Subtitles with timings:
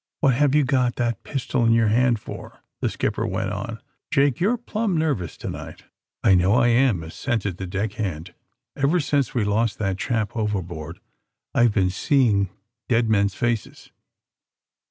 [0.21, 3.79] What have you got that pistol in your hand for?" the skipper went on.
[4.09, 5.83] Jake, you're plumb nervous to night."'
[6.25, 8.33] ^'1 know I am," assented the deck hand.
[8.55, 10.99] *' Ever since we lost that chap overboard
[11.53, 12.49] I've been seeing
[12.89, 13.91] dead men's faces!"